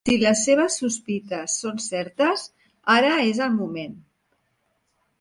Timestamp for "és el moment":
3.29-3.99